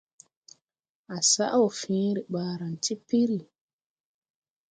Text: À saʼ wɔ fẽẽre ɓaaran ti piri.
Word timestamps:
À 1.15 1.17
saʼ 1.31 1.53
wɔ 1.59 1.67
fẽẽre 1.79 2.21
ɓaaran 2.31 2.75
ti 2.83 2.93
piri. 3.07 3.39